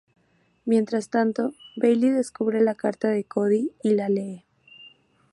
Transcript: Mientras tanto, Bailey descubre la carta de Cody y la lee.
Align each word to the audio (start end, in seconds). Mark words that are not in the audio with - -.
Mientras 0.65 1.09
tanto, 1.09 1.53
Bailey 1.75 2.09
descubre 2.09 2.59
la 2.59 2.73
carta 2.73 3.09
de 3.09 3.23
Cody 3.23 3.69
y 3.83 3.91
la 3.91 4.09
lee. 4.09 4.43